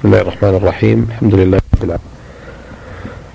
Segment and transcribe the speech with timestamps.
[0.00, 1.08] بسم الله الرحمن الرحيم.
[1.10, 2.00] الحمد لله رب العالمين.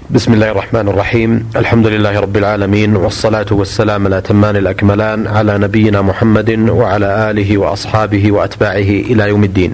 [0.10, 1.50] بسم الله الرحمن الرحيم.
[1.56, 8.92] الحمد لله رب العالمين والصلاة والسلام الأتمان الأكملان على نبينا محمد وعلى آله وأصحابه وأتباعه
[9.12, 9.74] إلى يوم الدين.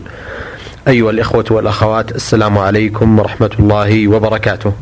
[0.88, 4.74] أيها الإخوة والأخوات السلام عليكم ورحمة الله وبركاته.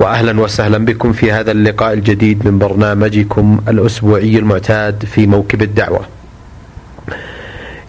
[0.00, 6.21] واهلا وسهلا بكم في هذا اللقاء الجديد من برنامجكم الأسبوعي المعتاد في موكب الدعوة.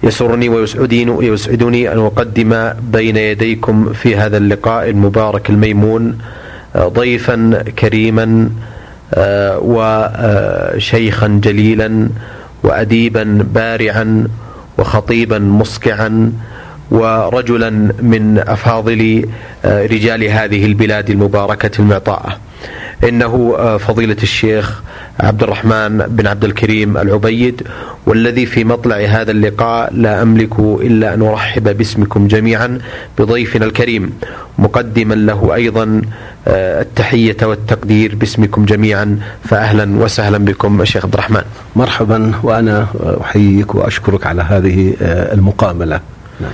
[0.04, 6.18] يسرني ويسعدني أن أقدم بين يديكم في هذا اللقاء المبارك الميمون
[6.78, 8.50] ضيفا كريما
[9.62, 12.10] وشيخا جليلا
[12.64, 14.28] واديبا بارعا
[14.78, 16.32] وخطيبا مسقعا
[16.92, 17.70] ورجلا
[18.02, 19.26] من أفاضل
[19.66, 22.38] آه، رجال هذه البلاد المباركة المعطاءة.
[23.04, 24.82] إنه آه، فضيلة الشيخ
[25.20, 27.68] عبد الرحمن بن عبد الكريم العبيد
[28.06, 32.80] والذي في مطلع هذا اللقاء لا أملك إلا أن أرحب باسمكم جميعا
[33.20, 34.14] بضيفنا الكريم
[34.58, 36.02] مقدما له أيضا
[36.48, 41.42] آه، التحية والتقدير باسمكم جميعا فاهلا وسهلا بكم الشيخ عبد الرحمن.
[41.76, 42.88] مرحبا وأنا
[43.22, 46.00] أحييك وأشكرك على هذه المقاملة.
[46.42, 46.52] نعم.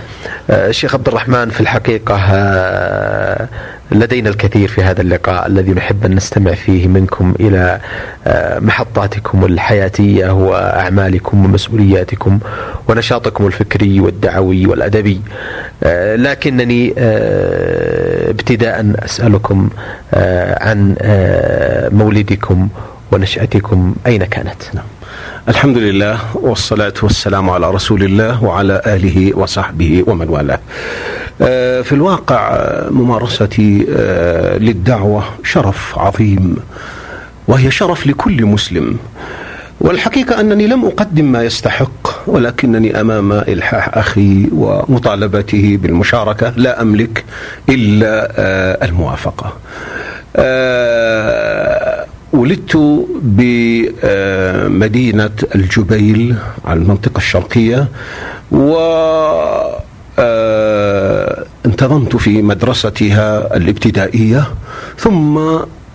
[0.50, 3.48] الشيخ عبد الرحمن في الحقيقة آه،
[3.92, 7.80] لدينا الكثير في هذا اللقاء الذي نحب أن نستمع فيه منكم إلى
[8.28, 12.40] آه، محطاتكم الحياتية وأعمالكم ومسؤولياتكم
[12.88, 15.22] ونشاطكم الفكري والدعوي والأدبي
[15.84, 16.94] آه، لكنني
[18.30, 19.70] ابتداء أسألكم
[20.62, 20.95] عن
[21.94, 22.67] مولدكم
[23.12, 24.86] ونشأتكم أين كانت؟ نعم.
[25.48, 30.60] الحمد لله والصلاة والسلام على رسول الله وعلى آله وصحبه ومن والاه.
[31.42, 36.56] آه، في الواقع آه، ممارستي آه، للدعوة شرف عظيم
[37.48, 38.98] وهي شرف لكل مسلم.
[39.82, 47.23] والحقيقة أنني لم أقدم ما يستحق ولكنني أمام إلحاح أخي ومطالبته بالمشاركة لا أملك
[47.70, 48.32] إلا
[48.86, 49.54] الموافقة.
[52.34, 52.78] ولدت
[54.02, 56.36] بمدينة الجبيل
[56.66, 57.88] على المنطقة الشرقية
[58.52, 58.76] و
[61.70, 64.48] انتظمت في مدرستها الابتدائية
[64.98, 65.38] ثم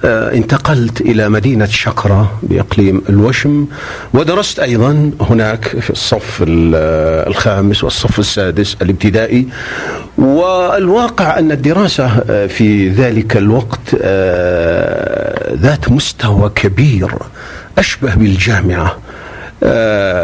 [0.05, 3.67] آه، انتقلت إلى مدينة شقرة بإقليم الوشم
[4.15, 6.45] ودرست أيضا هناك في الصف
[7.27, 9.49] الخامس والصف السادس الابتدائي.
[10.19, 17.11] والواقع أن الدراسة آه، في ذلك الوقت آه، ذات مستوى كبير
[17.79, 18.87] أشبه بالجامعة.
[18.87, 19.04] آه،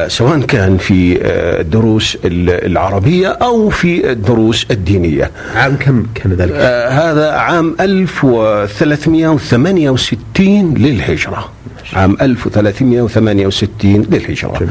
[0.09, 5.31] سواء كان في آه، الدروس العربية أو في الدروس الدينية.
[5.55, 11.49] عام كم كان ذلك؟ آه، هذا عام 1368 للهجرة.
[11.95, 14.69] عام 1368 للهجرة.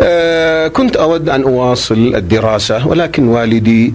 [0.00, 3.92] آه كنت أود أن أواصل الدراسة ولكن والدي آه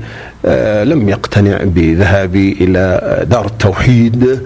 [0.83, 4.39] لم يقتنع بذهابي إلى دار التوحيد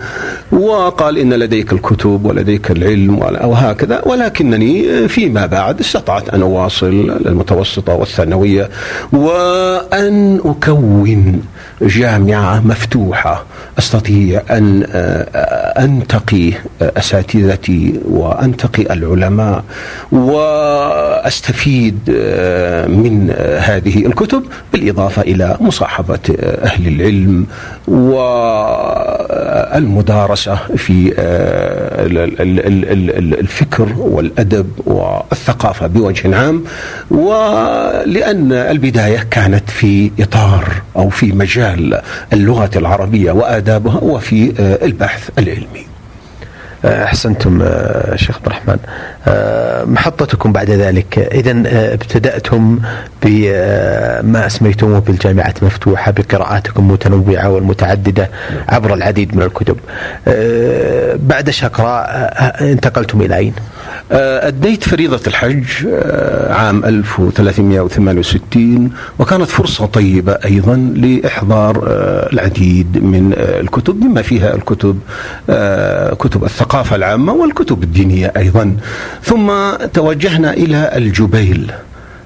[0.52, 4.02] وقال إن لديك الكتب ولديك العلم وهكذا.
[4.06, 8.70] ولكنني فيما بعد استطعت أن أواصل المتوسطة والثانوية
[9.12, 11.42] وأن أكون
[11.82, 13.46] جامعة مفتوحة.
[13.80, 16.52] أستطيع أن آه، أنتقي
[16.82, 19.64] أساتذتي وأنتقي العلماء
[20.12, 27.46] وأستفيد آه، من هذه الكتب بالإضافة إلى مصاحبة أهل العلم
[29.78, 32.06] والمدارسة في آه،
[33.40, 36.64] الفكر والأدب والثقافة بوجه عام
[37.12, 42.02] ولأن البداية كانت في إطار أو في مجال
[42.34, 43.32] اللغة العربية
[43.69, 45.89] وآدابها وفي آه، البحث العلمي.
[46.86, 48.78] آه، أحسنتم آه، شيخ عبد الرحمن.
[49.28, 51.52] آه، محطتكم بعد ذلك اذا
[51.94, 52.80] ابتدأتم
[53.26, 58.30] بما أسميتموه بالجامعات المفتوحه بقراءاتكم المتنوعه والمتعددة
[58.70, 59.78] عبر العديد من الكتب.
[61.28, 62.06] بعد شقراء
[62.62, 63.54] انتقلتم إلى أين؟
[64.12, 65.88] أديت فريضة الحج
[66.50, 71.84] عام 1368 وكانت فرصة طيبة أيضا لإحضار
[72.34, 75.00] العديد من الكتب بما فيها الكتب
[76.20, 78.77] كتب الثقافة الثقافة العامة والكتب الدينية أيضا.
[79.24, 79.51] ثم
[79.94, 81.71] توجهنا إلى الجبيل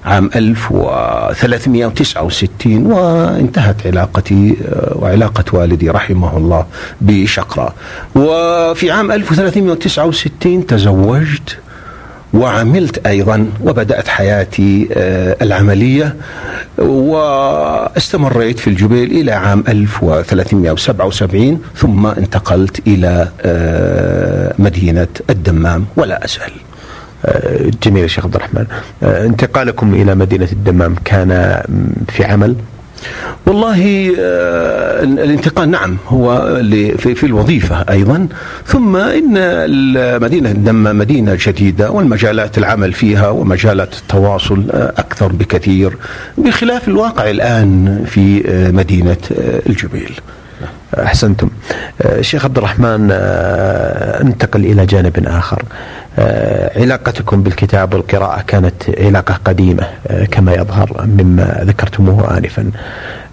[0.04, 6.66] عام 1369 وانتهت علاقتي آه، وعلاقة والدي رحمه الله
[7.00, 7.74] بشقرة.
[8.14, 11.58] وفي عام 1369 تزوجت
[12.34, 16.16] وعملت أيضا وبدأت حياتي آه، العملية
[16.78, 25.84] واستمريت في الجبيل إلى عام 1377 ثم انتقلت إلى آه، مدينة الدمام.
[25.96, 26.52] ولا ازال.
[27.26, 28.66] آه، جميل يا شيخ عبد الرحمن.
[29.02, 31.62] انتقالكم إلى مدينة الدمام كان
[32.08, 32.56] في عمل؟
[33.46, 34.10] والله
[35.02, 36.60] الانتقال نعم هو
[36.98, 38.28] في, الوظيفة أيضا
[38.66, 45.96] ثم إن المدينة الدم مدينة جديدة والمجالات العمل فيها ومجالات التواصل أكثر بكثير
[46.38, 48.42] بخلاف الواقع الآن في
[48.74, 49.16] مدينة
[49.66, 50.12] الجبيل
[50.98, 51.48] أحسنتم.
[52.20, 53.10] شيخ عبد الرحمن
[54.20, 55.62] انتقل إلى جانب آخر.
[56.76, 59.86] علاقتكم بالكتاب والقراءة كانت علاقة قديمة
[60.30, 62.70] كما يظهر مما ذكرتموه انفا.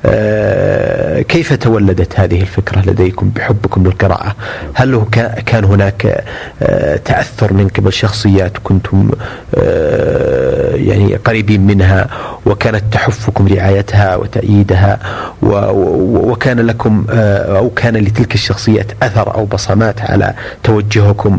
[0.05, 4.35] آه، كيف تولدت هذه الفكرة لديكم بحبكم للقراءة؟
[4.73, 5.05] هل
[5.45, 6.23] كان هناك
[6.61, 9.11] آه، تأثر من قبل شخصيات كنتم
[9.55, 12.09] آه، يعني قريبين منها
[12.45, 14.99] وكانت تحفكم رعايتها وتأييدها
[15.41, 20.33] وكان لكم أو كان لتلك الشخصيات أثر أو بصمات على
[20.63, 21.37] توجهكم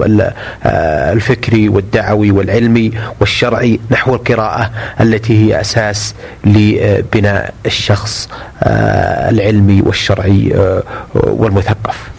[1.13, 4.71] الفكري والدعوي والعلمي والشرعي نحو القراءة
[5.01, 6.15] التي هي أساس
[6.45, 8.29] لبناء الشخص
[9.31, 10.83] العلمي والشرعي آه،
[11.15, 12.11] والمثقف.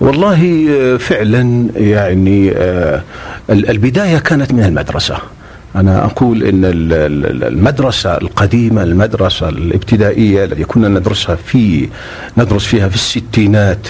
[0.00, 2.52] والله آه، فعلا يعني
[3.50, 5.18] البداية كانت من المدرسة.
[5.76, 6.60] أنا أقول أن
[7.42, 11.88] المدرسة القديمة المدرسة الابتدائية التي كنا ندرسها في
[12.38, 13.86] ندرس فيها في الستينات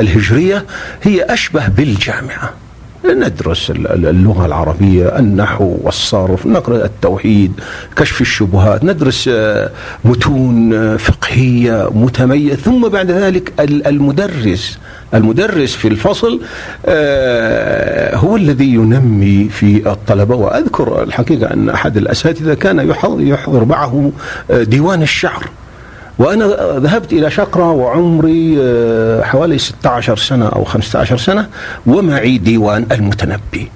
[0.00, 0.64] الهجرية
[1.02, 2.50] هي أشبه بالجامعة.
[3.14, 7.52] ندرس اللغة العربية النحو والصرف نقرأ التوحيد
[7.96, 9.70] كشف الشبهات ندرس آه،
[10.04, 14.78] متون آه، فقهية متميزة ثم بعد ذلك المدرس.
[15.14, 16.40] المدرس في الفصل
[16.86, 20.34] آه، هو الذي ينمي في الطلبة.
[20.34, 24.12] وأذكر الحقيقة أن أحد الأساتذة كان يحضر معه
[24.50, 25.44] ديوان الشعر.
[26.18, 26.44] وأنا
[26.78, 31.46] ذهبت إلى شقرة وعمري آه، حوالي 16 سنة أو 15 سنة
[31.86, 33.70] ومعي ديوان المتنبي.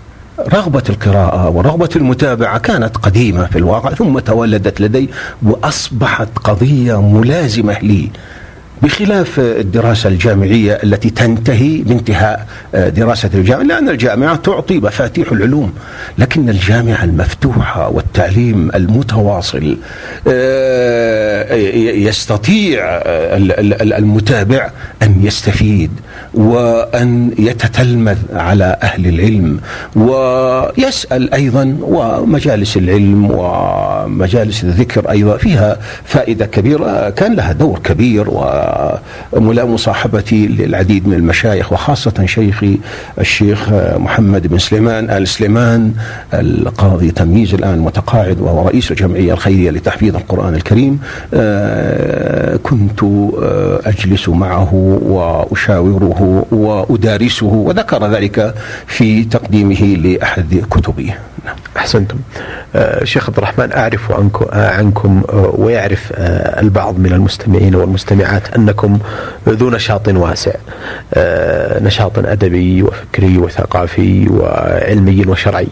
[0.53, 5.11] رغبة القراءة ورغبة المتابعة كانت قديمة في الواقع ثم تولدت لدي
[5.43, 8.11] وأصبحت قضية ملازمة لي.
[8.83, 15.73] بخلاف الدراسة الجامعية التي تنتهي بانتهاء آه، دراسة الجامعة لأن الجامعة تعطي مفاتيح العلوم
[16.19, 19.77] لكن الجامعة المفتوحة والتعليم المتواصل
[20.29, 21.55] آه،
[21.95, 23.37] يستطيع آه،
[23.83, 24.71] المتابع
[25.03, 25.91] أن يستفيد
[26.35, 29.61] وأن يتتلمذ على أهل العلم
[29.97, 38.31] ويسأل أيضا ومجالس العلم ومجالس الذكر أيضا فيها فائدة كبيرة كان لها دور كبير
[39.33, 42.79] ومصاحبتي للعديد من المشايخ وخاصة شيخي
[43.19, 45.93] الشيخ محمد بن سليمان آل سليمان
[46.35, 51.01] القاضي تمييز الآن متقاعد وهو رئيس الجمعية الخيرية لتحفيظ القرآن الكريم.
[51.35, 58.55] آه، كنت آه، أجلس معه وأشاوره وأدارسه وذكر ذلك
[58.87, 61.15] في تقديمه لأحد كتبه.
[61.81, 62.19] أحسنتم.
[62.77, 66.13] آه شيخ عبد الرحمن أعرف عنكم, آه عنكم آه ويعرف
[66.63, 68.99] البعض من المستمعين والمستمعات أنكم
[69.49, 70.53] ذو نشاط واسع
[71.81, 75.69] نشاط أدبي وفكري وثقافي وعلمي وشرعي.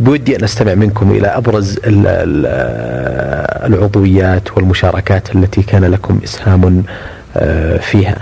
[0.00, 1.78] بودي أن أستمع منكم إلى أبرز
[3.66, 6.82] العضويات والمشاركات التي كان لكم إسهام
[7.80, 8.16] فيها.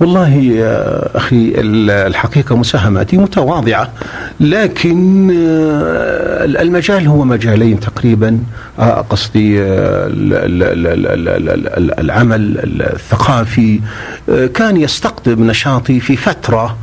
[0.00, 3.90] والله يا أخي الحقيقة مساهماتي متواضعة
[4.40, 8.38] لكن آه، المجال هو مجالين تقريبا.
[8.78, 10.08] آه، قصدي آه،
[11.98, 13.80] العمل الثقافي.
[14.54, 16.76] كان يستقطب نشاطي في فترة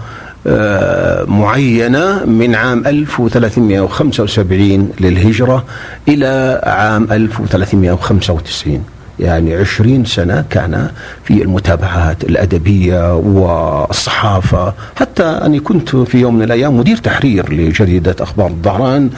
[1.28, 5.66] معينة من عام 1375 للهجرة
[6.08, 8.84] إلى عام 1395
[9.20, 10.90] يعني عشرين سنة كان
[11.24, 18.48] في المتابعات الأدبية والصحافة حتى أني كنت في يوم من الأيام مدير تحرير لجريدة أخبار
[18.48, 19.10] الظهران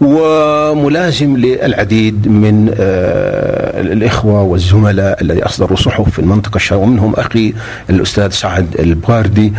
[0.00, 7.54] وملازم للعديد من آه، الإخوة والزملاء الذي أصدروا صحف في المنطقة الشرقية ومنهم أخي
[7.90, 9.52] الأستاذ سعد البواردي.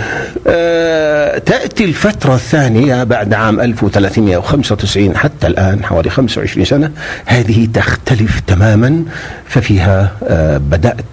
[0.47, 6.91] آه، تأتي الفترة الثانية بعد عام 1395 حتى الآن حوالي 25 سنة
[7.25, 9.03] هذه تختلف تماما
[9.45, 11.05] ففيها آه، بدأت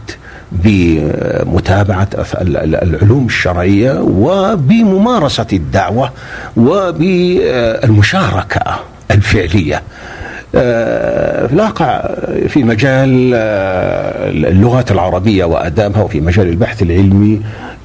[0.52, 2.08] بمتابعة
[2.82, 6.10] العلوم الشرعية وبممارسة الدعوة
[6.56, 8.60] وبالمشاركة
[9.10, 9.82] الفعلية.
[10.54, 12.08] آه، في الواقع
[12.48, 17.40] في مجال آه، اللغات العربية وآدابها وفي مجال البحث العلمي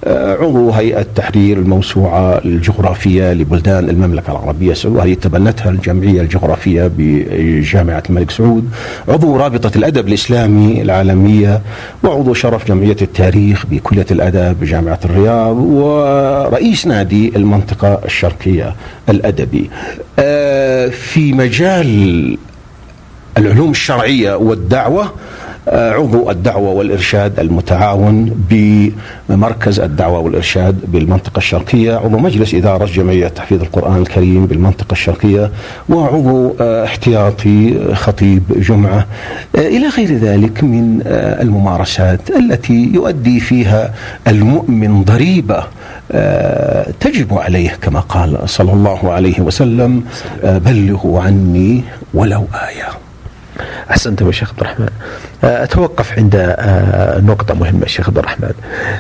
[0.08, 8.32] عضو هيئة تحرير الموسوعة الجغرافية لبلدان المملكة العربية السعودية وهي تبنتها الجمعية الجغرافية بجامعة الملك
[8.32, 8.70] سعود.
[9.08, 11.62] عضو رابطة الأدب الإسلامي العالمية
[12.04, 18.76] وعضو شرف جمعية التاريخ بكلية الأدب بجامعة الرياض ورئيس نادي المنطقة الشرقية
[19.10, 19.70] الأدبي.
[20.92, 22.38] في مجال
[23.38, 25.12] العلوم الشرعية والدعوة
[25.72, 28.32] عضو الدعوة والإرشاد المتعاون
[29.30, 35.52] بمركز الدعوة والإرشاد بالمنطقة الشرقية عضو مجلس إدارة جمعية تحفيظ القرآن الكريم بالمنطقة الشرقية
[35.90, 39.06] وعضو احتياطي خطيب جمعة.
[39.56, 41.02] إلى غير ذلك من
[41.42, 43.94] الممارسات التي يؤدي فيها
[44.28, 45.64] المؤمن ضريبة
[47.00, 50.04] تجب عليه كما قال صلى الله عليه وسلم
[50.44, 51.84] بلغوا عني
[52.14, 53.09] ولو آية.
[53.90, 54.90] احسنتم يا شيخ عبد الرحمن.
[55.44, 56.56] أتوقف عند
[57.24, 58.54] نقطة مهمة شيخ عبد الرحمن.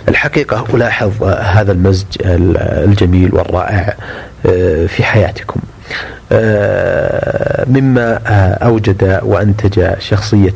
[0.07, 3.95] الحقيقة ألاحظ هذا المزج الجميل والرائع
[4.87, 5.59] في حياتكم.
[7.67, 8.19] مما
[8.63, 10.53] أوجد وأنتج شخصية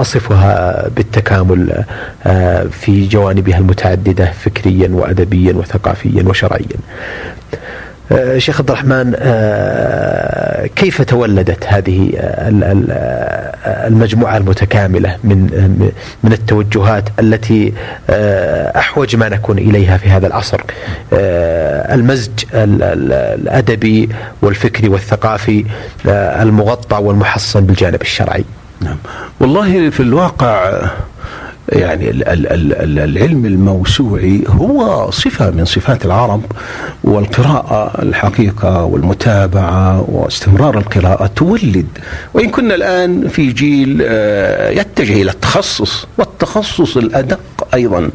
[0.00, 1.84] أصفها بالتكامل
[2.70, 6.78] في جوانبها المتعددة فكريا وادبيا وثقافيا وشرعيا.
[8.12, 12.10] آه، شيخ عبد الرحمن آه، كيف تولدت هذه
[13.66, 15.38] المجموعة المتكاملة من
[16.24, 17.72] من التوجهات التي
[18.10, 20.60] آه، أحوج ما نكون إليها في هذا العصر
[21.92, 24.08] المزج الأدبي
[24.42, 25.64] والفكري والثقافي
[26.06, 28.44] المغطى والمحصن بالجانب الشرعي.
[28.80, 28.96] نعم.
[29.40, 30.80] والله في الواقع
[31.68, 32.10] يعني
[33.04, 36.42] العلم الموسوعي هو صفة من صفات العرب
[37.04, 41.86] والقراءة الحقيقة والمتابعة واستمرار القراءة تولد.
[42.34, 47.40] وإن كنا الآن في جيل آه، يتجه إلى التخصص والتخصص الأدق
[47.74, 48.10] أيضا.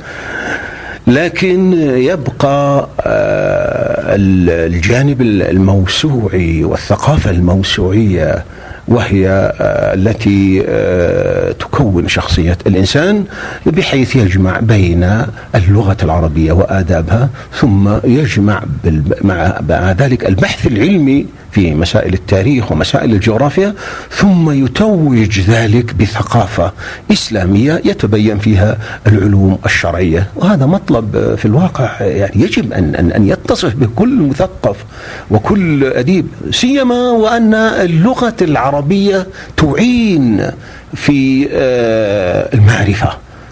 [1.07, 8.43] لكن يبقى آه، الجانب الموسوعي والثقافة الموسوعية
[8.87, 13.25] وهي آه، التي آه، تكون شخصية الإنسان
[13.65, 15.25] بحيث يجمع بين
[15.55, 18.63] اللغة العربية وآدابها ثم يجمع
[19.21, 23.73] مع ذلك البحث العلمي في مسائل التاريخ ومسائل الجغرافيا
[24.11, 26.71] ثم يتوج ذلك بثقافة
[27.11, 28.77] إسلامية يتبين فيها
[29.07, 30.27] العلوم الشرعية.
[30.35, 34.75] وهذا مطلب في الواقع يعني يجب أن, أن, أن يتصف به كل مثقف
[35.31, 38.76] وكل أديب سيما وأن اللغة العربية
[39.57, 40.51] تعين
[40.95, 43.09] في آه، المعرفة.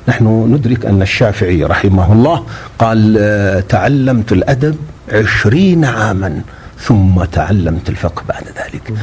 [0.07, 2.45] نحن ندرك أن الشافعي رحمه الله
[2.79, 4.75] قال آه، تعلمت الأدب
[5.11, 6.41] عشرين عاما
[6.79, 8.93] ثم تعلمت الفقه بعد ذلك.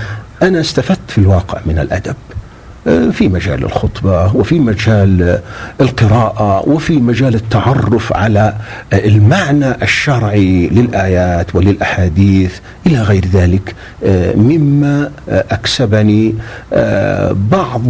[0.43, 2.15] أنا استفدت في الواقع من الأدب.
[2.85, 5.39] في مجال الخطبة وفي مجال
[5.81, 8.55] القراءة وفي مجال التعرف على
[8.93, 13.75] المعنى الشرعي للآيات وللأحاديث إلى غير ذلك
[14.37, 16.35] مما أكسبني
[16.73, 17.83] آه، بعض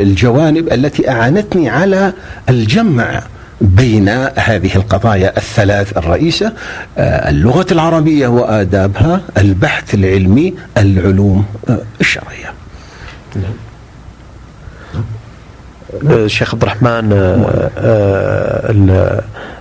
[0.00, 2.12] الجوانب التي أعانتني على
[2.48, 3.22] الجمع
[3.60, 6.52] بين هذه القضايا الثلاث الرئيسة
[6.98, 12.59] آه، اللغة العربية وآدابها البحث العلمي العلوم آه، الشرعية.
[13.36, 13.69] نعم.
[16.02, 17.12] الشيخ عبد الرحمن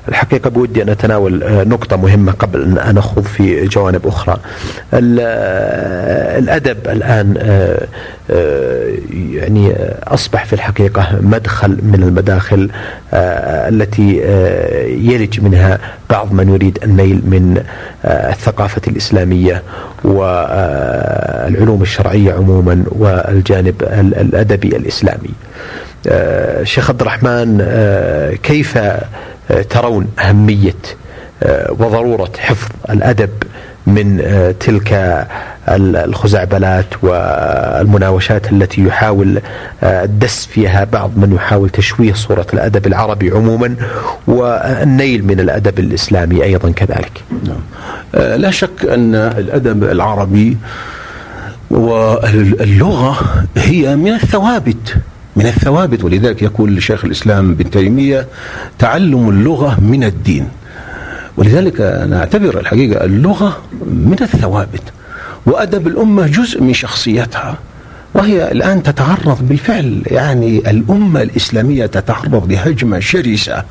[0.09, 4.38] الحقيقة بودي أن أتناول نقطة مهمة قبل أن نخوض في جوانب أخرى.
[6.39, 7.36] الأدب الآن
[9.33, 9.75] يعني
[10.07, 12.69] أصبح في الحقيقة مدخل من المداخل
[13.13, 14.17] التي
[15.12, 17.63] يلج منها بعض من يريد النيل من
[18.05, 19.63] الثقافة الإسلامية
[20.03, 23.75] والعلوم الشرعية عموما والجانب
[24.21, 25.29] الأدبي الإسلامي.
[25.29, 25.48] آه،
[26.63, 29.01] شيخ عبد الرحمن آه، كيف آه،
[29.69, 30.75] ترون أهمية
[31.69, 33.29] وضرورة حفظ الأدب
[33.87, 34.23] من
[34.59, 35.27] تلك
[35.69, 39.41] الخزعبلات والمناوشات التي يحاول
[39.83, 43.75] الدس فيها بعض من يحاول تشويه صورة الأدب العربي عموما
[44.27, 47.61] والنيل من الأدب الإسلامي أيضا كذلك نعم.
[48.41, 50.57] لا شك أن الأدب العربي
[51.71, 53.17] واللغة
[53.57, 54.95] هي من الثوابت
[55.39, 58.27] من الثوابت ولذلك يقول شيخ الإسلام ابن تيمية
[58.79, 60.48] تعلم اللغة من الدين.
[61.38, 64.81] ولذلك نعتبر الحقيقة اللغة من الثوابت
[65.46, 67.58] وأدب الأمة جزء من شخصيتها
[68.13, 73.63] وهي الآن تتعرض بالفعل يعني الأمة الإسلامية تتعرض لهجمة شرسة.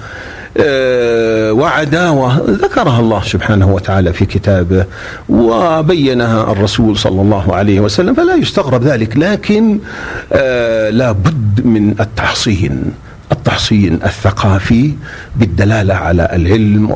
[1.53, 4.85] وعداوة ذكرها الله سبحانه وتعالى في كتابه
[5.29, 9.79] وبينها الرسول صلى الله عليه وسلم فلا يستغرب ذلك لكن
[10.33, 12.93] آه، لا بد من التحصين
[13.33, 14.93] التحصين الثقافي
[15.37, 16.91] بالدلالة على العلم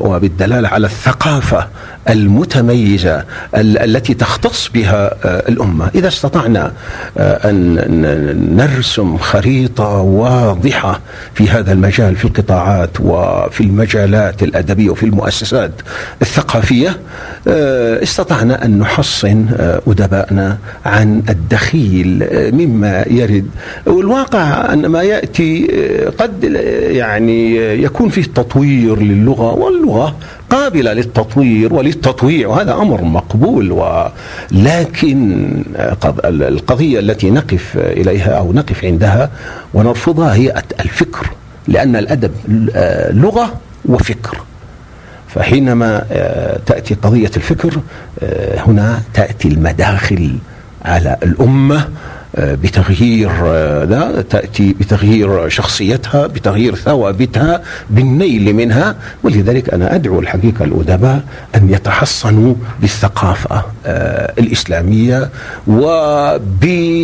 [0.00, 1.66] وبالدلالة على الثقافة
[2.08, 6.72] المتميزة التي تختص بها آه، الأمة، إذا استطعنا
[7.18, 11.00] آه، أن نرسم خريطة واضحة
[11.34, 15.72] في هذا المجال في القطاعات وفي المجالات الأدبية وفي المؤسسات
[16.22, 16.96] الثقافية
[17.48, 19.46] آه، استطعنا أن نحصن
[19.86, 23.46] ادبائنا عن الدخيل مما يرد.
[23.86, 25.66] والواقع أن ما يأتي
[26.18, 26.44] قد
[26.90, 30.16] يعني يكون فيه تطوير للغة واللغة
[30.50, 35.62] قابلة للتطوير وللتطويع وهذا أمر مقبول ولكن
[36.24, 39.30] القضية التي نقف إليها أو نقف عندها
[39.74, 41.30] ونرفضها هي الفكر
[41.68, 42.30] لأن الأدب
[43.10, 44.40] لغة وفكر.
[45.28, 45.98] فحينما
[46.66, 47.80] تأتي قضية الفكر
[48.66, 50.36] هنا تأتي المداخل
[50.84, 51.88] على الأمة
[52.38, 53.30] بتغيير
[53.84, 58.96] لا تأتي بتغيير شخصيتها بتغيير ثوابتها بالنيل منها.
[59.22, 61.22] ولذلك أنا أدعو الحقيقة الأدباء
[61.54, 65.30] أن يتحصنوا بالثقافة آه، الإسلامية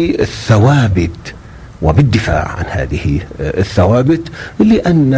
[0.02, 1.34] وبالثوابت
[1.82, 4.22] وبالدفاع عن هذه آه، الثوابت
[4.58, 5.10] لأن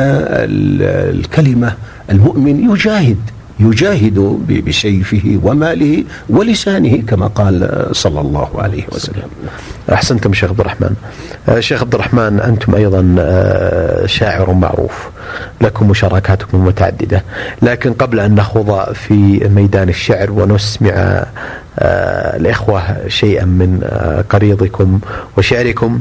[1.14, 1.74] الكلمة
[2.10, 3.18] المؤمن يجاهد
[3.60, 4.18] يجاهد
[4.66, 9.28] بسيفه وماله ولسانه كما قال صلى الله عليه وسلم.
[9.92, 10.94] أحسنتم شيخ عبد الرحمن.
[11.48, 15.08] آه، شيخ عبد الرحمن أنتم أيضا آه، شاعر معروف.
[15.60, 17.24] لكم مشاركاتكم متعددة.
[17.62, 21.26] لكن قبل أن نخوض في ميدان الشعر ونسمع
[21.78, 23.80] الإخوة شيئا من
[24.30, 25.00] قريضكم
[25.38, 26.00] وشعركم.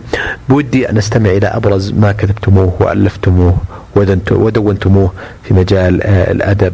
[0.50, 3.58] بودي أن نستمع إلى أبرز ما كتبتموه وألفتموه
[4.32, 5.12] ودونتموه
[5.44, 6.74] في مجال الأدب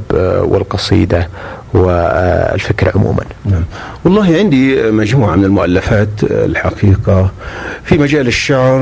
[0.51, 1.27] والقصيدة
[1.73, 3.23] والفكر عموما.
[3.45, 3.63] نعم.
[4.05, 7.31] والله عندي مجموعة من المؤلفات الحقيقة.
[7.83, 8.79] في مجال الشعر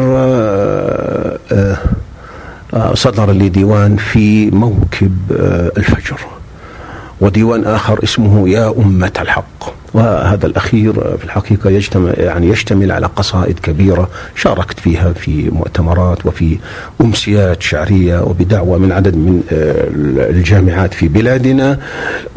[1.51, 1.77] آه،
[2.73, 6.19] آه، صدر لي ديوان في موكب آه، الفجر.
[7.21, 9.77] وديوان آخر اسمه يا أمة الحق.
[9.93, 16.57] وهذا الأخير في الحقيقة يجتمع يعني يشتمل على قصائد كبيرة شاركت فيها في مؤتمرات وفي
[17.01, 19.87] أمسيات شعرية وبدعوة من عدد من آه،
[20.29, 21.79] الجامعات في بلادنا.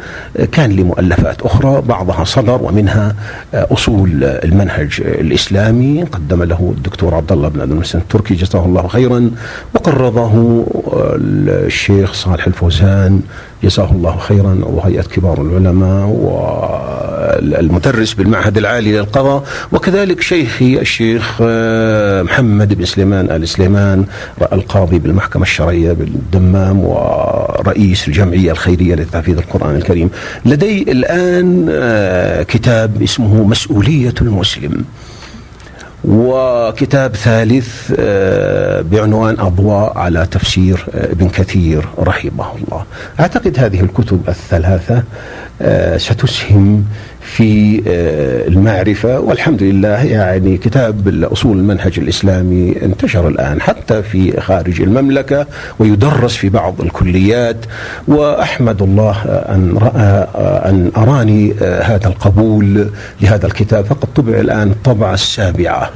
[0.53, 3.15] كان لي مؤلفات أخرى بعضها صدر ومنها
[3.55, 6.03] أصول المنهج الإسلامي.
[6.03, 9.31] قدم له الدكتور عبد الله بن عبد المحسن التركي جزاه الله خيرا.
[9.75, 10.65] وقرضه
[11.17, 13.21] الشيخ صالح الفوزان
[13.65, 16.07] جزاه الله خيرا وهيئة كبار العلماء
[17.43, 19.45] والمدرس بالمعهد العالي للقضاء.
[19.73, 24.05] وكذلك شيخي الشيخ آه، محمد بن سليمان آل سليمان
[24.53, 30.11] القاضي بالمحكمة الشرعية بالدمام ورئيس الجمعية الخيرية لتحفيظ القرآن الكريم.
[30.47, 34.85] لدي الآن آه، كتاب اسمه مسؤولية المسلم.
[36.05, 42.85] وكتاب ثالث آه، بعنوان أضواء على تفسير آه، ابن كثير رحمه الله.
[43.21, 45.03] أعتقد هذه الكتب الثلاثة
[45.63, 46.85] آه، ستسهم
[47.23, 49.21] في آه، المعرفة.
[49.21, 55.47] والحمد لله يعني كتاب أصول المنهج الإسلامي انتشر الآن حتى في خارج المملكة
[55.79, 57.57] ويدرس في بعض الكليات.
[58.09, 60.29] وأحمد الله أن رأى
[60.71, 62.89] أن أراني آه، هذا القبول
[63.21, 63.85] لهذا الكتاب.
[63.85, 65.91] فقد طبع الآن الطبعة السابعة.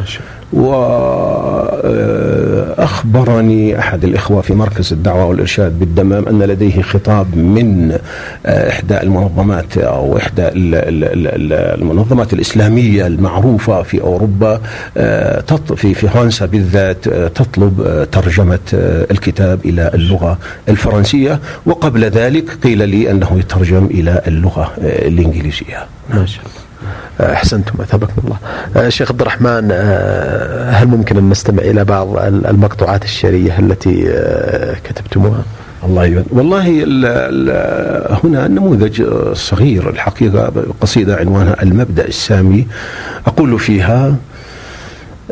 [2.77, 7.99] وأخبرني أحد الإخوة في مركز الدعوة والإرشاد بالدمام أن لديه خطاب من
[8.47, 10.49] آه، إحدى المنظمات أو إحدى
[11.83, 14.61] المنظمات الإسلامية المعروفة في أوروبا
[14.97, 15.41] آه،
[15.77, 18.59] في فرنسا بالذات آه، تطلب ترجمة
[19.11, 25.87] الكتاب إلى اللغة الفرنسية وقبل ذلك قيل لي أنه يترجم إلى اللغة الإنجليزية.
[26.11, 26.66] ما شاء الله
[27.21, 28.37] أحسنتم أثابكم الله.
[28.77, 34.77] آه، شيخ عبد الرحمن آه، هل ممكن أن نستمع إلى بعض المقطوعات الشعرية التي آه،
[34.85, 35.43] كتبتموها؟
[35.85, 42.67] الله يبارك والله ال ال هنا نموذج صغير الحقيقة قصيدة عنوانها المبدأ السامي
[43.27, 44.15] أقول فيها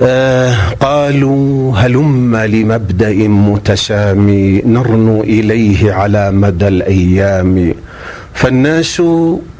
[0.00, 7.74] آه قالوا هلم لمبدأ متسامي نرنو إليه على مدى الأيام
[8.34, 9.02] فالناس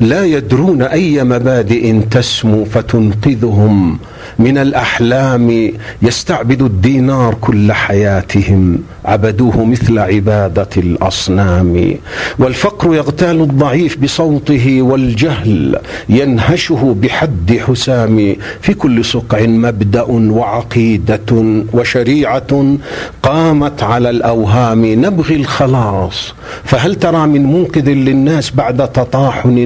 [0.01, 3.99] لا يدرون أي مبادئ تسمو فتنقذهم.
[4.39, 11.95] من الأحلام يستعبد الدينار كل حياتهم عبدوه مثل عبادة الأصنام.
[12.39, 18.37] والفقر يغتال الضعيف بصوته والجهل ينهشه بحد حسام.
[18.61, 20.03] في كل سقع مبدأ
[20.39, 21.31] وعقيدة
[21.73, 22.77] وشريعة
[23.23, 26.35] قامت على الأوهام نبغي الخلاص.
[26.65, 29.59] فهل ترى من منقذ للناس بعد تطاحن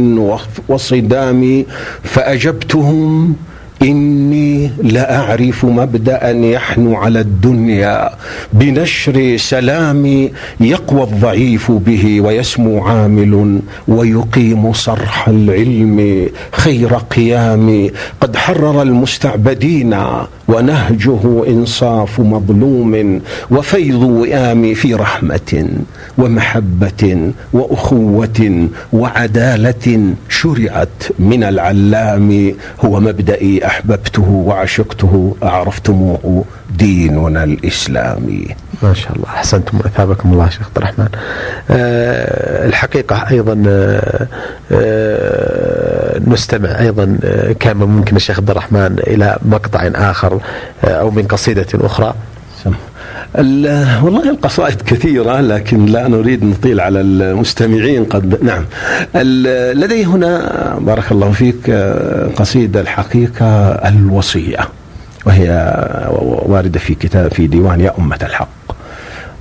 [0.68, 1.64] وصدام؟
[2.02, 3.34] فأجبتهم
[3.82, 4.47] إني
[4.82, 8.10] لأعرف مبدأ يحنو على الدنيا.
[8.52, 10.28] بنشر سلام
[10.60, 17.90] يقوى الضعيف به ويسمو عامل ويقيم صرح العلم خير قيام.
[18.20, 19.94] قد حرر المستعبدين
[20.48, 25.68] ونهجه إنصاف مظلوم وفيض وئام في رحمة
[26.18, 36.44] ومحبة وأخوة وعدالة شرعت من العلام هو مبدئي أحببته وعشقته أعرفتموه
[36.78, 38.46] ديننا الإسلامي.
[38.82, 41.08] ما شاء الله أحسنتم وأثابكم الله شيخ عبد الرحمن.
[41.70, 44.26] أه الحقيقة أيضا أه,
[44.72, 50.40] أه، نستمع أيضا أه، كان ممكن الشيخ عبد الرحمن إلى مقطع آخر
[50.84, 52.14] أه، أو من قصيدة أخرى.
[54.02, 58.64] والله القصائد كثيرة لكن لا نريد نطيل على المستمعين قد نعم
[59.74, 61.70] لدي هنا بارك الله فيك
[62.36, 64.58] قصيدة الحقيقة الوصية
[65.26, 65.48] وهي
[66.46, 68.48] واردة في كتاب في ديوان يا أمة الحق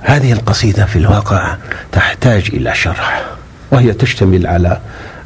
[0.08, 1.56] هذه القصيدة في الواقع
[1.92, 3.22] تحتاج إلى شرح.
[3.70, 4.80] وهي تشتمل على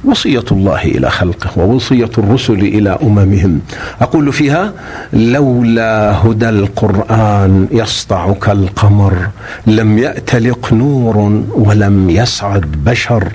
[0.05, 3.61] وصية الله إلى خلقه ووصية الرسل إلى أممهم.
[4.01, 4.73] أقول فيها
[5.13, 9.15] لولا هدى القرآن يسطع كالقمر
[9.67, 13.33] لم يأتلق نور ولم يسعد بشر.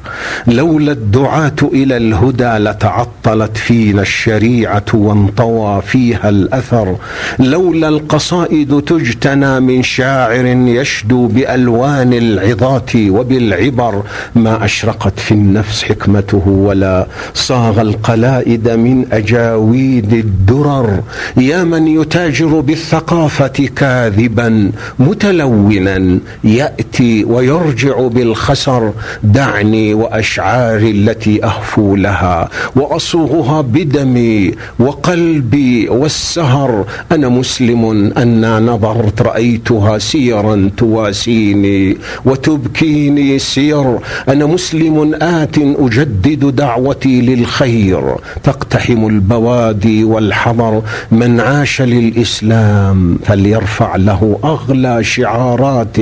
[0.47, 6.95] لولا الدعاة إلى الهدى لتعطلت فينا الشريعة وانطوى فيها الأثر.
[7.39, 14.03] لولا القصائد تجتنى من شاعر يشدو بألوان العظات وبالعبر.
[14.35, 20.99] ما أشرقت في النفس حكمته ولا صاغ القلائد من أجاويد الدرر.
[21.37, 28.91] يا من يتاجر بالثقافة كاذبا متلونا يأتي ويرجع بالخسر.
[29.23, 36.85] دعني وأشعاري التي أهفو لها وأصوغها بدمي وقلبي والسهر.
[37.11, 43.97] أنا مسلم أنا نظرت رأيتها سيرا تواسيني وتبكيني سير.
[44.29, 50.81] أنا مسلم آت أجدد دعوتي للخير تقتحم البوادي والحضر.
[51.11, 55.97] من عاش للإسلام فليرفع له أغلى شعارات.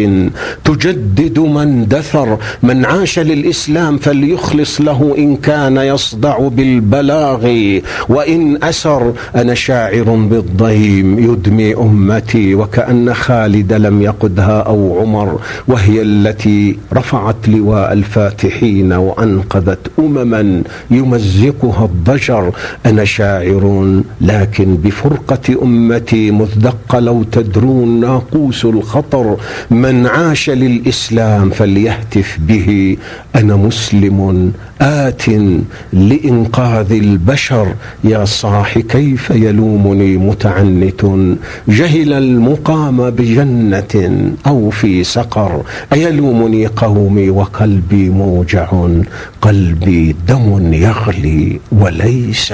[0.65, 2.37] تجدد من دثر.
[2.63, 7.45] من عاش للإسلام فليخلص له إن كان يصدع بالبلاغ.
[8.09, 15.39] وإن أسر أنا شاعر بالضيم يدمي أمتي وكأن خالد لم يقدها أو عمر.
[15.67, 20.34] وهي التي رفعت لواء الفاتحين وأنقذت امما
[20.91, 22.51] يمزقها الضجر
[22.85, 23.65] أنا شاعر
[24.21, 29.37] لكن بفرقة أمتي مذدق لو تدرون ناقوس الخطر.
[29.71, 32.97] من عاش للإسلام فليهتف به.
[33.35, 35.23] أنا مسلم آت
[35.93, 37.67] لإنقاذ البشر.
[38.03, 41.01] يا صاح كيف يلومني متعنت؟
[41.67, 45.61] جهل المقام بجنة أو في سقر.
[45.93, 48.65] أيلومني قومي وقلبي موجع؟
[49.41, 52.51] قلبي دم يغلي وليس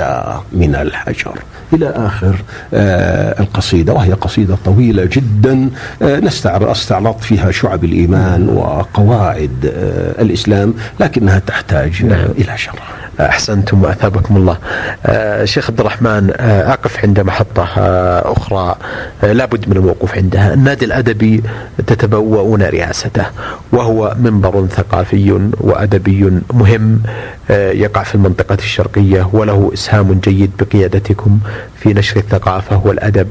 [0.54, 1.34] من الحجر
[1.74, 2.36] إلى آخر
[2.74, 5.70] آه القصيدة وهي قصيدة طويلة جدا
[6.02, 12.26] آه نستعرض استعرضت فيها شعب الإيمان وقواعد آه الإسلام لكنها تحتاج نعم.
[12.38, 14.58] إلى شرح أحسنتم وأثابكم الله.
[15.06, 18.76] آه شيخ عبد الرحمن آه أقف عند محطة آه أخرى
[19.24, 21.44] لابد من الوقوف عندها، النادي الأدبي
[21.88, 23.26] تتبوؤون رئاسته
[23.72, 27.02] وهو منبر ثقافي وأدبي مهم
[27.50, 31.40] يقع في المنطقة الشرقية وله إسهام جيد بقيادتكم
[31.80, 33.28] في نشر الثقافة والأدب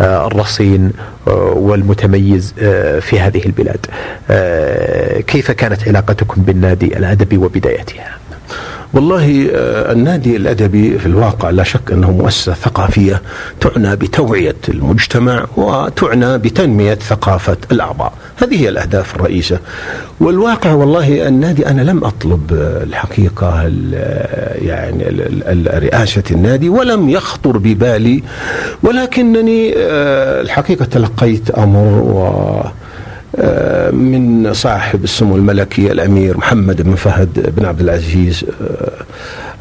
[0.00, 0.92] الرصين
[1.26, 2.52] والمتميز
[3.00, 3.86] في هذه البلاد.
[5.26, 8.19] كيف كانت علاقتكم بالنادي الأدبي وبدايتها؟
[8.94, 9.48] والله
[9.92, 13.22] النادي الأدبي في الواقع لا شك أنه مؤسسة ثقافية
[13.60, 19.58] تعنى بتوعية المجتمع وتعنى بتنمية ثقافة الأعضاء، هذه هي الأهداف الرئيسة.
[20.20, 23.62] والواقع والله النادي أنا لم أطلب الحقيقة
[24.54, 25.04] يعني
[25.78, 28.22] رئاسة النادي ولم يخطر ببالي
[28.82, 29.72] ولكنني
[30.40, 32.72] الحقيقة تلقيت أمر و آه،
[33.92, 38.44] من صاحب السمو الملكي الأمير محمد بن فهد بن عبد العزيز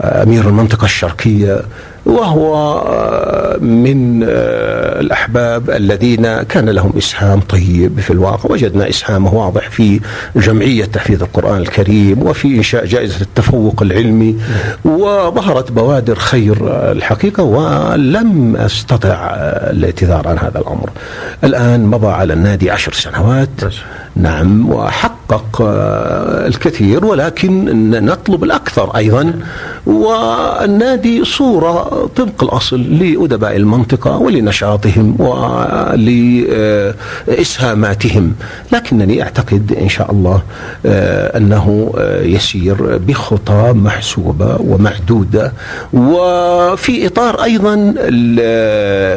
[0.02, 1.62] آه، أمير المنطقة الشرقية
[2.06, 2.56] وهو
[2.88, 8.52] آه، من آه، الأحباب الذين كان لهم إسهام طيب في الواقع.
[8.52, 10.00] وجدنا إسهامه واضح في
[10.36, 14.36] جمعية تحفيظ القرآن الكريم وفي إنشاء جائزة التفوق العلمي
[14.86, 16.58] وظهرت بوادر خير
[16.92, 19.30] الحقيقة ولم أستطع
[19.70, 20.90] الاعتذار عن هذا الأمر.
[21.44, 23.50] الآن مضى على النادي عشر سنوات.
[24.16, 25.62] نعم وحقق
[26.46, 29.34] الكثير ولكن نطلب الأكثر أيضا.
[29.86, 35.16] والنادي صورة طبق الأصل لأدباء المنطقة ولنشاطهم
[37.28, 38.34] ولإسهاماتهم.
[38.72, 40.42] لكنني أعتقد إن شاء الله
[40.86, 45.54] آه، أنه آه، يسير بخطى محسوبة ومعدودة
[45.94, 47.94] وفي إطار أيضا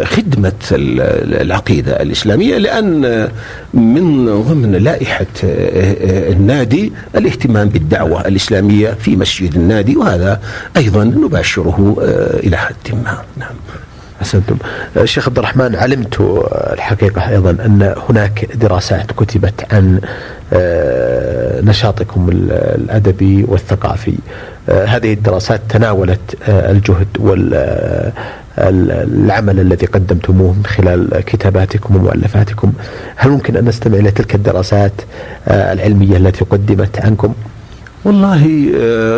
[0.05, 3.29] خدمة العقيدة الإسلامية لأن
[3.75, 10.41] من ضمن لائحة آه، النادي الاهتمام بالدعوة الإسلامية في مسجد النادي وهذا
[10.77, 11.97] أيضا نباشره
[12.45, 13.57] إلى حد ما نعم.
[14.23, 14.57] أحسنتم.
[14.97, 16.17] آه، شيخ عبد الرحمن علمت
[16.73, 20.01] الحقيقة أيضا أن هناك دراسات كتبت عن
[21.69, 24.15] نشاطكم الأدبي والثقافي.
[24.69, 27.07] هذه الدراسات تناولت الجهد
[28.59, 32.73] والعمل الذي قدمتموه من خلال كتاباتكم ومؤلفاتكم.
[33.17, 34.93] هل ممكن أن نستمع إلى تلك الدراسات
[35.49, 37.35] العلمية التي قدمت عنكم؟
[38.05, 38.47] والله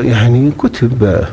[0.04, 1.24] يعني كتب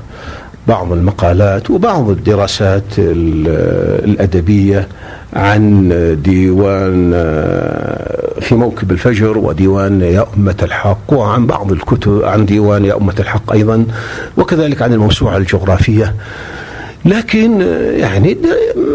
[0.67, 4.87] بعض المقالات وبعض الدراسات الأدبية
[5.33, 5.89] عن
[6.23, 7.11] ديوان
[8.41, 13.51] في موكب الفجر وديوان يا أمة الحق وعن بعض الكتب عن ديوان يا أمة الحق
[13.51, 13.85] أيضا
[14.37, 16.15] وكذلك عن الموسوعة الجغرافية.
[17.05, 17.61] لكن
[17.97, 18.37] يعني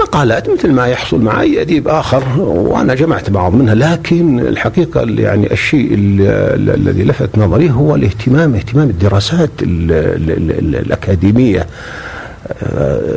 [0.07, 5.53] مقالات مثل ما يحصل مع اي أديب آخر وأنا جمعت بعض منها لكن الحقيقة يعني
[5.53, 11.67] الشيء الذي لفت نظري هو الاهتمام اهتمام الدراسات الأكاديمية.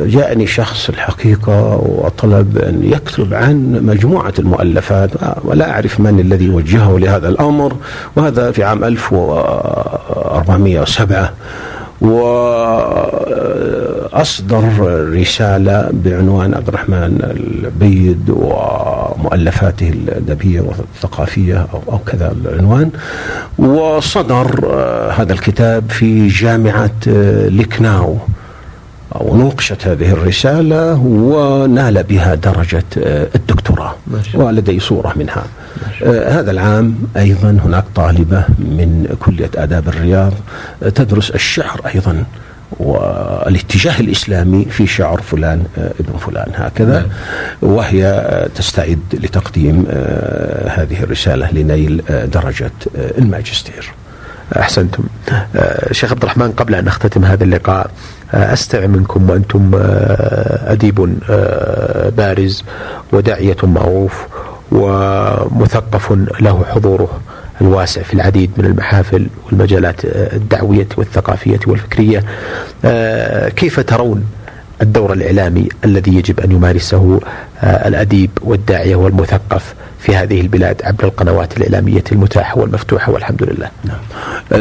[0.06, 5.10] جاءني شخص الحقيقة وطلب أن يكتب عن مجموعة المؤلفات
[5.44, 7.76] ولا أعرف من الذي وجهه لهذا الأمر
[8.16, 11.32] وهذا في عام 1407
[13.60, 14.62] وأصدر
[15.12, 22.90] رسالة بعنوان عبد الرحمن البيد ومؤلفاته الأدبية والثقافية أو كذا العنوان.
[23.58, 24.66] وصدر
[25.16, 26.90] هذا الكتاب في جامعة
[27.48, 28.16] لكناو
[29.14, 32.84] ونوقشت هذه الرسالة ونال بها درجة
[33.34, 33.94] الدكتوراه.
[34.34, 35.44] ولدي صورة منها.
[36.04, 40.32] آه هذا العام أيضا هناك طالبة من كلية آداب الرياض
[40.80, 42.24] تدرس الشعر أيضا
[42.78, 46.98] والاتجاه الإسلامي في شعر فلان آه ابن فلان هكذا.
[47.00, 47.08] نعم.
[47.62, 53.92] وهي آه تستعد لتقديم آه هذه الرسالة لنيل آه درجة آه الماجستير.
[54.56, 55.02] أحسنتم.
[55.56, 57.90] آه شيخ عبد الرحمن قبل أن نختتم هذا اللقاء آه
[58.34, 62.64] أستمع منكم وأنتم آه أديب آه بارز
[63.12, 64.26] وداعية معروف
[64.72, 67.20] ومثقف له حضوره
[67.60, 72.24] الواسع في العديد من المحافل والمجالات الدعوية والثقافية والفكرية.
[73.48, 74.24] كيف ترون؟
[74.82, 77.20] الدور الإعلامي الذي يجب أن يمارسه
[77.62, 83.70] الأديب والداعية والمثقف في هذه البلاد عبر القنوات الإعلامية المتاحة والمفتوحة والحمد لله.
[83.84, 84.60] نعم.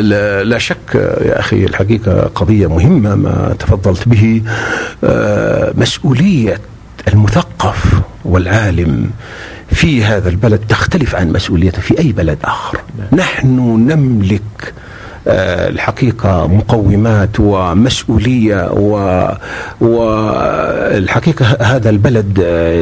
[0.49, 4.41] لا شك يا أخي الحقيقة قضية مهمة ما تفضلت به
[5.77, 6.59] مسؤولية
[7.07, 9.09] المثقف والعالم
[9.71, 12.81] في هذا البلد تختلف عن مسؤوليته في أي بلد آخر.
[13.11, 14.73] نحن نملك
[15.27, 18.69] الحقيقة مقومات ومسؤولية
[19.81, 22.37] والحقيقة هذا البلد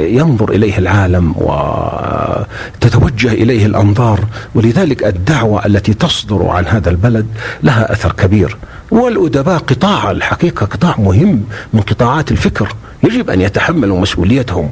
[0.09, 4.19] ينظر إليه العالم وتتوجه إليه الأنظار.
[4.55, 7.25] ولذلك الدعوة التي تصدر عن هذا البلد
[7.63, 8.57] لها أثر كبير.
[8.91, 12.75] والأدباء قطاع الحقيقة قطاع مهم من قطاعات الفكر.
[13.03, 14.69] يجب أن يتحملوا مسؤوليتهم.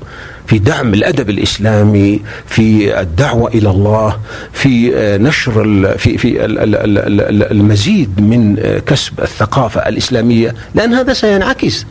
[0.47, 4.17] في دعم الأدب الإسلامي في الدعوة إلى الله
[4.53, 5.63] في نشر
[5.97, 6.45] في في
[7.51, 8.55] المزيد من
[8.85, 11.85] كسب الثقافة الإسلامية لأن هذا سينعكس.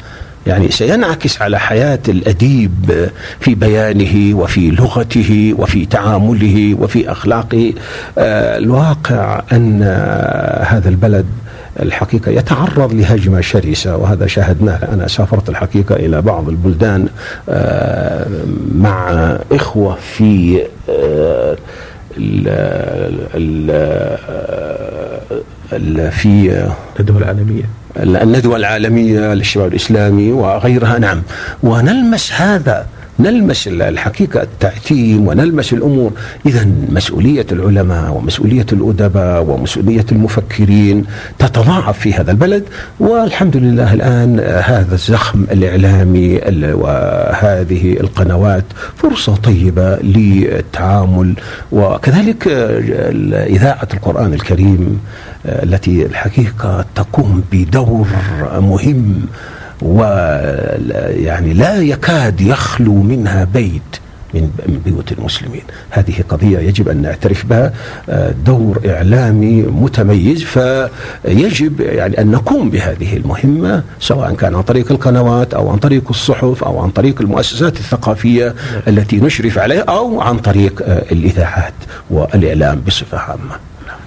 [0.47, 3.09] يعني سينعكس على حياة الأديب
[3.41, 7.73] في بيانه وفي لغته وفي تعامله وفي أخلاقه.
[8.19, 9.83] الواقع أن
[10.67, 11.27] هذا البلد
[11.83, 14.79] الحقيقة يتعرض لهجمة شرسة وهذا شاهدناه.
[14.93, 17.09] أنا سافرت الحقيقة إلى بعض البلدان
[18.75, 20.63] مع إخوة في
[26.11, 27.63] في الندوة العالمية.
[27.97, 31.23] الندوة العالمية للشباب الإسلامي وغيرها نعم.
[31.63, 32.87] ونلمس هذا
[33.19, 36.13] نلمس الحقيقة التعتيم ونلمس الأمور.
[36.47, 41.05] إذا مسؤولية العلماء ومسؤولية الأدباء ومسؤولية المفكرين
[41.39, 42.65] تتضاعف في هذا البلد
[43.01, 46.41] والحمد لله الآن هذا الزخم الإعلامي
[46.75, 48.65] وهذه القنوات
[48.97, 51.35] فرصة طيبة للتعامل.
[51.73, 52.49] وكذلك
[53.49, 55.01] إذاعة القرآن الكريم
[55.47, 58.07] التي الحقيقة تقوم بدور
[58.61, 59.27] مهم
[59.83, 63.83] ويعني لا يكاد يخلو منها بيت
[64.35, 65.63] من بيوت المسلمين.
[65.91, 67.73] هذه قضية يجب أن نعترف بها.
[68.47, 75.71] دور إعلامي متميز فيجب يعني أن نقوم بهذه المهمة سواء كان عن طريق القنوات أو
[75.71, 78.55] عن طريق الصحف أو عن طريق المؤسسات الثقافية
[78.89, 80.83] التي نشرف عليها أو عن طريق
[81.13, 81.75] الإذاعات
[82.11, 83.57] والإعلام بصفة عامة.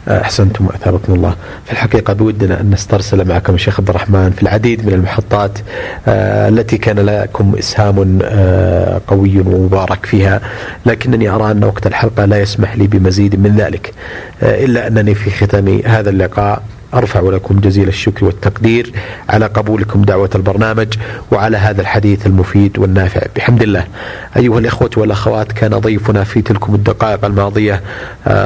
[0.07, 1.35] أحسنتم وأثابكم الله.
[1.65, 5.59] في الحقيقة بودنا أن نسترسل معكم الشيخ عبد الرحمن في العديد من المحطات
[6.07, 10.41] آه التي كان لكم إسهام آه قوي ومبارك فيها،
[10.85, 13.93] لكنني أرى أن وقت الحلقة لا يسمح لي بمزيد من ذلك.
[14.43, 16.61] آه إلا أنني في ختام هذا اللقاء
[16.93, 18.91] أرفع لكم جزيل الشكر والتقدير
[19.29, 20.87] على قبولكم دعوة البرنامج
[21.31, 23.21] وعلى هذا الحديث المفيد والنافع.
[23.35, 23.83] بحمد الله.
[24.37, 27.81] أيها الإخوة والأخوات كان ضيفنا في تلكم الدقائق الماضية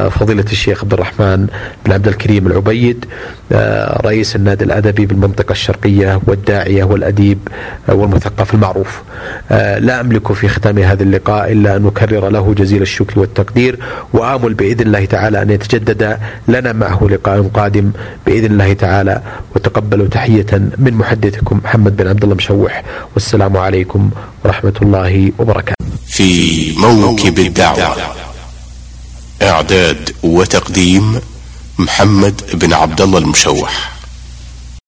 [0.10, 1.48] فضيلة الشيخ عبد الرحمن
[1.86, 3.06] بن عبد الكريم العبيد
[4.06, 7.40] رئيس النادي الأدبي بالمنطقة الشرقية والداعية والأديب
[7.88, 9.02] والمثقف المعروف.
[9.80, 13.80] لا أملك في ختام هذا اللقاء إلا أن أكرر له جزيل الشكر والتقدير
[14.14, 17.92] وآمل بإذن الله تعالى أن يتجدد لنا معه لقاء قادم
[18.32, 19.22] بإذن الله تعالى
[19.56, 24.10] وتقبلوا تحية من محدثكم محمد بن عبد الله مشوح والسلام عليكم
[24.46, 25.76] ورحمة الله وبركاته.
[26.08, 26.30] في
[26.78, 27.98] موكب الدعوة
[29.42, 31.20] إعداد وتقديم
[31.80, 34.01] محمد بن عبد الله المشوح.